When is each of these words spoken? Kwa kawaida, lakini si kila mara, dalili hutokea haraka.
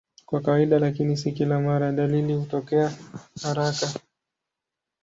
Kwa 0.25 0.41
kawaida, 0.41 0.79
lakini 0.79 1.17
si 1.17 1.31
kila 1.31 1.59
mara, 1.59 1.91
dalili 1.91 2.33
hutokea 2.33 2.97
haraka. 3.43 3.99